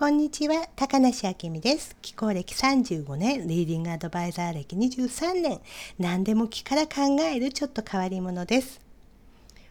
[0.00, 1.94] こんにちは高梨明美です。
[2.00, 5.60] 気候歴35年リーディングアドバイザー歴23年。
[5.98, 8.80] 何でも気から考えるちょっと変わり者です。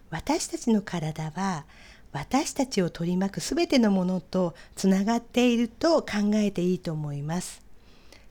[0.08, 1.64] 私たちの体は
[2.12, 7.60] 私たちを取り巻くすべてのものとつながっていると考えていいと思います。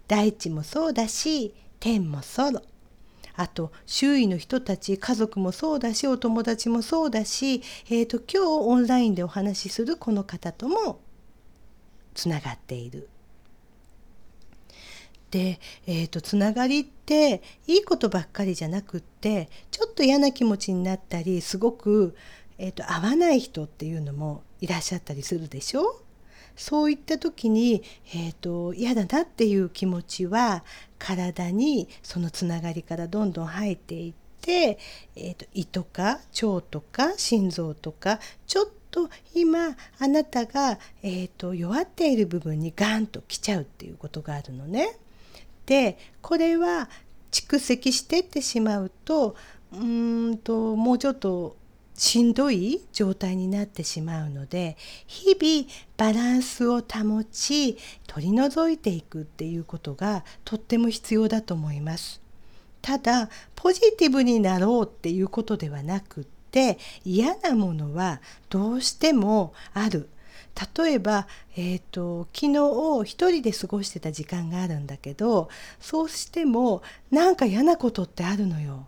[0.07, 2.63] 大地もそうだし天もそう
[3.35, 11.01] あと周囲の人たち家族もそうだしお友達もそうだし、えーと、今日オンラインでお話しするこの方とも
[12.19, 13.07] つながっている。
[15.31, 22.15] で、えーと、つながりっていいことばっかりじゃなくってちょっと嫌な気持ちになったりすごく、
[22.57, 26.01] えーと、合わない人っていうのもいらっしゃったりするでしょ？
[26.55, 27.83] そういった時に、
[28.13, 30.65] えーと、嫌だなっていう気持ちは
[30.97, 34.77] 体にそのつながりからどんどん入っていって、
[35.15, 44.97] えーと、胃とか腸とか心臓とかちょっと今あなたが、えーと弱っている部分にガンと来ちゃうっていうことがあるのね。
[45.65, 46.89] でこれは
[47.31, 49.35] 蓄積してってしまうと
[49.71, 51.55] うんともうちょっと
[51.93, 62.21] しんどい状態になってしまうので日々バランスを保ち取り除いていくっていうことがとっても必要だと思います。
[62.81, 66.38] ただポジティブになろうっていうことではなくって
[67.05, 70.09] 嫌なものはどうしてもある。
[70.77, 71.25] 例えば、
[71.55, 75.47] えーと、昨日一人で過ごしてた時間があるんだけど
[75.79, 78.85] そうしてもなんか嫌なことってあるのよ。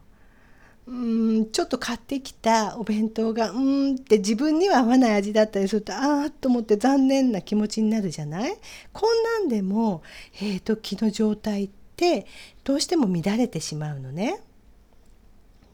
[0.88, 8.58] うんちょっと買ってきたお弁当がうんって自分には合わない味だったりするとああと思って残念な気持ちになるじゃない？
[8.92, 10.02] こんなんでも、
[10.42, 12.25] えーと、気の状態って
[12.66, 14.42] どうしても乱れてしまうのね。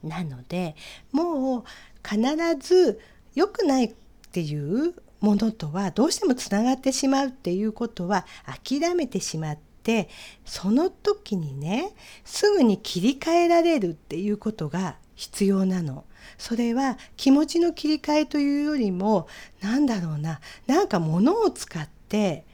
[0.02, 0.76] なので
[1.12, 1.64] もう
[2.08, 2.20] 必
[2.60, 3.00] ず
[3.34, 3.94] 良くないっ
[4.32, 10.08] ていうものとはどうしてもつながってしまうっていうことは諦めてしまって
[10.44, 11.92] その時にね
[12.24, 16.04] すぐに切り替えられるっていうことが必要なの。
[16.36, 19.26] それは気持ちの切り替えというよりも
[19.60, 22.44] 何だろうななんか物を使って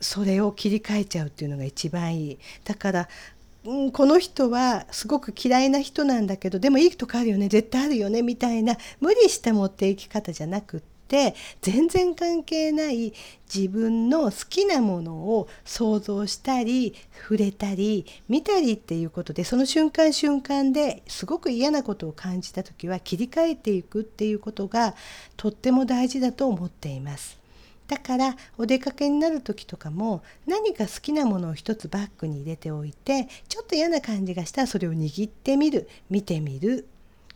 [0.00, 2.38] それを切り替えちゃうっていうのが一番いい。
[2.64, 3.08] だから
[3.64, 13.14] うん、この人はすごく嫌いな人なんだけどでもいいとこあるよね絶対あるよねみたいな無理した持っていき方じゃなくってって全然関係ない
[13.52, 24.94] 自分の好きなものを想像したり触れたり見たりっていうことでその瞬間瞬間ですごく嫌なことを感じた時は切り替えていくっていうことが
[25.38, 27.38] とっても大事だと思っています。
[27.88, 35.88] だからお出かけになる時とかも何か好きなものを一つバッグに入れておいてちょっと嫌な感じがしたらそれを握ってみる。
[36.10, 36.86] 見てみる。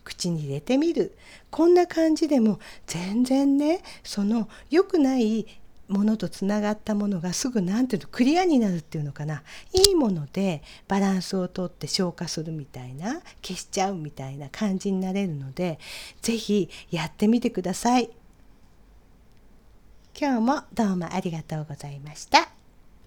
[0.03, 1.17] 口に入れてみる。
[1.49, 5.47] こんな感じでも全然ねその良くない
[5.87, 9.43] ものとつながったものがすぐ何ていうのクリアになるっていうのかな。
[9.73, 15.79] いいものでバランスをとって消化するみたいな消しちゃうみたいな感じになれるので
[16.21, 18.09] 是非やってみてください。
[20.19, 22.52] 今日もどうもありがとうございました。